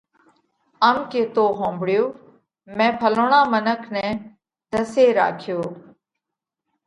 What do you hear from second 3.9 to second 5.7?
نئہ ڌسي راکيو